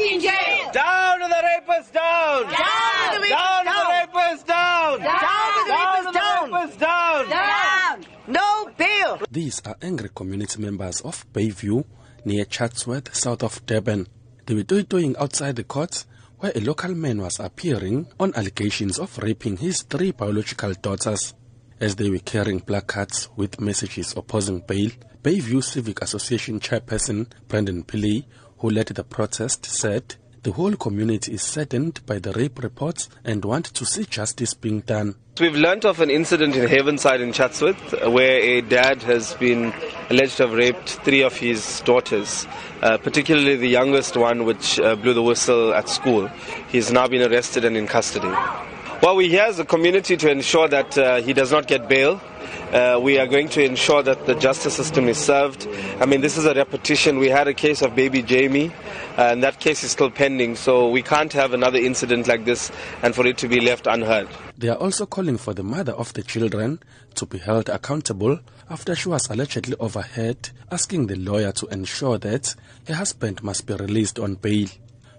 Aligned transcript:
in 0.00 0.20
jail. 0.20 0.70
Down 0.72 1.20
to 1.20 1.28
the 1.28 1.34
rapists, 1.34 1.92
down! 1.92 2.42
Down 2.44 3.14
to 3.14 3.20
the 3.20 3.28
Down 3.28 3.64
to 3.64 3.70
the 3.70 4.18
rapists, 4.18 4.46
down! 4.46 4.98
Down 5.00 5.52
to 5.54 5.64
the 5.64 5.72
Down 5.72 6.04
to 6.06 6.12
the 6.12 6.18
rapists, 6.18 6.76
rapists, 6.76 6.78
down! 6.78 7.28
Down. 7.28 8.04
No 8.26 8.70
bail. 8.76 9.20
These 9.30 9.62
are 9.66 9.76
angry 9.82 10.10
community 10.14 10.60
members 10.60 11.00
of 11.00 11.26
Bayview 11.32 11.84
near 12.24 12.44
Chatsworth, 12.44 13.14
south 13.14 13.42
of 13.42 13.64
Durban. 13.66 14.06
They 14.46 14.54
were 14.54 14.62
toing 14.62 15.16
outside 15.18 15.56
the 15.56 15.64
court 15.64 16.04
where 16.38 16.52
a 16.54 16.60
local 16.60 16.94
man 16.94 17.20
was 17.20 17.38
appearing 17.38 18.06
on 18.18 18.34
allegations 18.34 18.98
of 18.98 19.18
raping 19.18 19.58
his 19.58 19.82
three 19.82 20.10
biological 20.12 20.72
daughters. 20.74 21.34
As 21.80 21.96
they 21.96 22.10
were 22.10 22.18
carrying 22.18 22.60
placards 22.60 23.28
with 23.36 23.60
messages 23.60 24.14
opposing 24.16 24.60
bail, 24.60 24.90
Bayview 25.22 25.62
Civic 25.62 26.00
Association 26.02 26.60
chairperson 26.60 27.26
Brendan 27.48 27.84
Pillay, 27.84 28.24
who 28.60 28.70
led 28.70 28.86
the 28.86 29.04
protest, 29.04 29.66
said 29.66 30.16
the 30.42 30.52
whole 30.52 30.74
community 30.74 31.34
is 31.34 31.42
saddened 31.42 32.00
by 32.06 32.18
the 32.18 32.32
rape 32.32 32.62
reports 32.62 33.10
and 33.24 33.44
want 33.44 33.66
to 33.66 33.84
see 33.84 34.04
justice 34.04 34.54
being 34.54 34.80
done. 34.80 35.14
We've 35.38 35.54
learnt 35.54 35.84
of 35.84 36.00
an 36.00 36.10
incident 36.10 36.56
in 36.56 36.68
Havenside 36.68 37.20
in 37.20 37.32
Chatsworth 37.32 37.92
where 38.08 38.38
a 38.40 38.60
dad 38.62 39.02
has 39.02 39.34
been 39.34 39.72
alleged 40.10 40.36
to 40.38 40.46
have 40.46 40.52
raped 40.56 40.88
three 41.04 41.22
of 41.22 41.36
his 41.36 41.80
daughters, 41.80 42.46
uh, 42.82 42.98
particularly 42.98 43.56
the 43.56 43.68
youngest 43.68 44.16
one, 44.16 44.44
which 44.44 44.78
uh, 44.80 44.96
blew 44.96 45.14
the 45.14 45.22
whistle 45.22 45.72
at 45.74 45.88
school. 45.88 46.28
He's 46.68 46.90
now 46.92 47.06
been 47.08 47.30
arrested 47.30 47.64
and 47.64 47.76
in 47.76 47.86
custody. 47.86 48.28
Well, 49.02 49.16
we're 49.16 49.30
here 49.30 49.44
as 49.44 49.58
a 49.58 49.64
community 49.64 50.16
to 50.18 50.30
ensure 50.30 50.68
that 50.68 50.98
uh, 50.98 51.22
he 51.22 51.32
does 51.32 51.50
not 51.50 51.66
get 51.66 51.88
bail. 51.88 52.20
Uh, 52.72 53.00
we 53.02 53.18
are 53.18 53.26
going 53.26 53.48
to 53.48 53.64
ensure 53.64 54.00
that 54.00 54.26
the 54.26 54.34
justice 54.36 54.74
system 54.76 55.08
is 55.08 55.18
served. 55.18 55.66
I 56.00 56.06
mean, 56.06 56.20
this 56.20 56.36
is 56.36 56.44
a 56.44 56.54
repetition. 56.54 57.18
We 57.18 57.28
had 57.28 57.48
a 57.48 57.54
case 57.54 57.82
of 57.82 57.96
baby 57.96 58.22
Jamie, 58.22 58.70
uh, 59.18 59.22
and 59.32 59.42
that 59.42 59.58
case 59.58 59.82
is 59.82 59.90
still 59.90 60.08
pending, 60.10 60.54
so 60.54 60.88
we 60.88 61.02
can't 61.02 61.32
have 61.32 61.52
another 61.52 61.78
incident 61.78 62.28
like 62.28 62.44
this 62.44 62.70
and 63.02 63.12
for 63.12 63.26
it 63.26 63.38
to 63.38 63.48
be 63.48 63.60
left 63.60 63.88
unheard. 63.88 64.28
They 64.56 64.68
are 64.68 64.76
also 64.76 65.04
calling 65.04 65.36
for 65.36 65.52
the 65.52 65.64
mother 65.64 65.92
of 65.92 66.12
the 66.12 66.22
children 66.22 66.78
to 67.16 67.26
be 67.26 67.38
held 67.38 67.68
accountable 67.68 68.38
after 68.68 68.94
she 68.94 69.08
was 69.08 69.28
allegedly 69.28 69.74
overheard 69.80 70.50
asking 70.70 71.08
the 71.08 71.16
lawyer 71.16 71.50
to 71.50 71.66
ensure 71.68 72.18
that 72.18 72.54
her 72.86 72.94
husband 72.94 73.42
must 73.42 73.66
be 73.66 73.74
released 73.74 74.20
on 74.20 74.36
bail. 74.36 74.68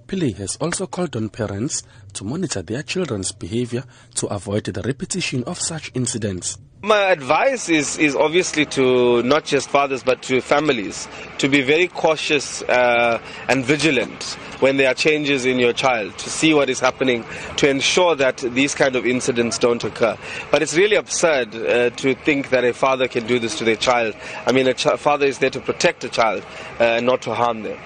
Pillay 0.07 0.35
has 0.37 0.55
also 0.57 0.87
called 0.87 1.15
on 1.15 1.29
parents 1.29 1.83
to 2.13 2.23
monitor 2.23 2.61
their 2.61 2.83
children's 2.83 3.31
behavior 3.31 3.83
to 4.15 4.27
avoid 4.27 4.65
the 4.65 4.81
repetition 4.81 5.43
of 5.45 5.59
such 5.59 5.91
incidents. 5.93 6.57
My 6.83 7.11
advice 7.11 7.69
is, 7.69 7.99
is 7.99 8.15
obviously 8.15 8.65
to 8.67 9.21
not 9.21 9.45
just 9.45 9.69
fathers 9.69 10.01
but 10.01 10.23
to 10.23 10.41
families 10.41 11.07
to 11.37 11.47
be 11.47 11.61
very 11.61 11.87
cautious 11.87 12.63
uh, 12.63 13.21
and 13.47 13.63
vigilant 13.63 14.23
when 14.61 14.77
there 14.77 14.89
are 14.89 14.95
changes 14.95 15.45
in 15.45 15.59
your 15.59 15.73
child 15.73 16.17
to 16.17 16.29
see 16.29 16.55
what 16.55 16.71
is 16.71 16.79
happening 16.79 17.23
to 17.57 17.69
ensure 17.69 18.15
that 18.15 18.37
these 18.37 18.73
kind 18.73 18.95
of 18.95 19.05
incidents 19.05 19.59
don't 19.59 19.83
occur. 19.83 20.17
But 20.49 20.63
it's 20.63 20.75
really 20.75 20.95
absurd 20.95 21.55
uh, 21.55 21.91
to 21.91 22.15
think 22.15 22.49
that 22.49 22.63
a 22.63 22.73
father 22.73 23.07
can 23.07 23.27
do 23.27 23.37
this 23.37 23.59
to 23.59 23.63
their 23.63 23.75
child. 23.75 24.15
I 24.47 24.51
mean, 24.51 24.67
a 24.67 24.73
ch- 24.73 24.97
father 24.97 25.27
is 25.27 25.37
there 25.37 25.51
to 25.51 25.59
protect 25.59 26.03
a 26.03 26.09
child 26.09 26.43
uh, 26.79 26.99
not 26.99 27.21
to 27.23 27.35
harm 27.35 27.61
them. 27.61 27.77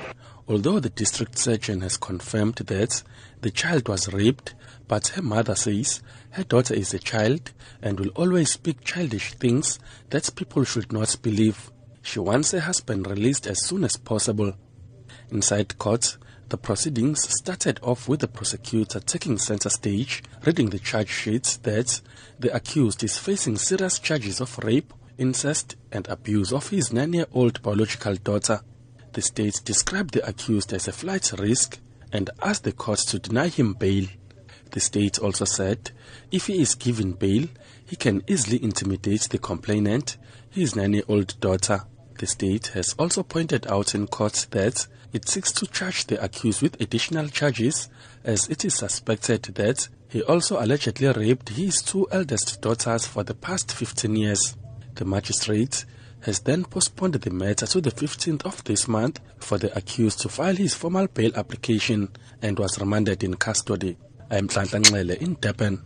Although 0.47 0.79
the 0.79 0.91
district 0.91 1.39
surgeon 1.39 1.81
has 1.81 1.97
confirmed 1.97 2.55
that 2.55 3.01
the 3.41 3.49
child 3.49 3.87
was 3.87 4.13
raped, 4.13 4.53
but 4.87 5.07
her 5.09 5.23
mother 5.23 5.55
says 5.55 6.01
her 6.31 6.43
daughter 6.43 6.75
is 6.75 6.93
a 6.93 6.99
child 6.99 7.51
and 7.81 7.99
will 7.99 8.09
always 8.09 8.51
speak 8.51 8.83
childish 8.83 9.33
things 9.33 9.79
that 10.11 10.35
people 10.35 10.63
should 10.63 10.93
not 10.93 11.17
believe. 11.23 11.71
She 12.03 12.19
wants 12.19 12.51
her 12.51 12.59
husband 12.59 13.07
released 13.07 13.47
as 13.47 13.65
soon 13.65 13.83
as 13.83 13.97
possible. 13.97 14.53
Inside 15.31 15.79
court, 15.79 16.17
the 16.49 16.57
proceedings 16.57 17.27
started 17.27 17.79
off 17.81 18.07
with 18.07 18.19
the 18.19 18.27
prosecutor 18.27 18.99
taking 18.99 19.39
center 19.39 19.69
stage, 19.69 20.23
reading 20.45 20.69
the 20.69 20.77
charge 20.77 21.09
sheets 21.09 21.57
that 21.57 22.01
the 22.37 22.53
accused 22.53 23.03
is 23.03 23.17
facing 23.17 23.57
serious 23.57 23.97
charges 23.97 24.39
of 24.39 24.59
rape, 24.59 24.93
incest, 25.17 25.75
and 25.91 26.07
abuse 26.07 26.53
of 26.53 26.69
his 26.69 26.93
nine 26.93 27.13
year 27.13 27.25
old 27.33 27.63
biological 27.63 28.13
daughter. 28.17 28.61
The 29.15 29.21
state 29.21 29.61
described 29.63 30.13
the 30.13 30.27
accused 30.27 30.73
as 30.73 30.89
a 30.89 30.91
flight 30.91 31.31
risk 31.39 31.79
and 32.11 32.29
asked 32.41 32.65
the 32.65 32.73
court 32.73 32.99
to 33.07 33.17
deny 33.17 33.47
him 33.47 33.71
bail. 33.71 34.07
The 34.71 34.81
state 34.81 35.19
also 35.19 35.45
said 35.45 35.91
if 36.31 36.47
he 36.47 36.61
is 36.61 36.75
given 36.75 37.13
bail, 37.13 37.47
he 37.85 37.95
can 37.95 38.23
easily 38.27 38.61
intimidate 38.61 39.29
the 39.29 39.37
complainant, 39.37 40.17
his 40.49 40.75
nine 40.75 40.95
year 40.95 41.03
old 41.07 41.39
daughter. 41.39 41.83
The 42.19 42.27
state 42.27 42.67
has 42.73 42.93
also 42.99 43.23
pointed 43.23 43.67
out 43.67 43.95
in 43.95 44.07
court 44.07 44.47
that 44.51 44.85
it 45.13 45.29
seeks 45.29 45.53
to 45.53 45.67
charge 45.67 46.07
the 46.07 46.21
accused 46.21 46.61
with 46.61 46.81
additional 46.81 47.29
charges 47.29 47.87
as 48.25 48.49
it 48.49 48.65
is 48.65 48.75
suspected 48.75 49.43
that 49.43 49.87
he 50.09 50.23
also 50.23 50.61
allegedly 50.61 51.07
raped 51.07 51.47
his 51.47 51.81
two 51.81 52.05
eldest 52.11 52.59
daughters 52.59 53.07
for 53.07 53.23
the 53.23 53.33
past 53.33 53.71
15 53.73 54.13
years. 54.13 54.57
The 54.95 55.05
magistrate 55.05 55.85
has 56.25 56.39
then 56.39 56.65
postponed 56.65 57.13
the 57.13 57.29
matter 57.29 57.67
to 57.67 57.79
the 57.79 57.91
15th 57.91 58.43
of 58.45 58.63
this 58.63 58.87
month 58.87 59.19
for 59.37 59.59
the 59.59 59.75
accused 59.77 60.19
to 60.19 60.27
file 60.27 60.55
his 60.55 60.73
formal 60.73 61.07
bail 61.07 61.31
application 61.35 62.09
and 62.41 62.57
was 62.57 62.79
remanded 62.79 63.23
in 63.23 63.35
custody. 63.35 63.95
I 64.31 64.37
am 64.37 64.47
Tlantanglele 64.47 65.17
in 65.17 65.35
Durban. 65.39 65.83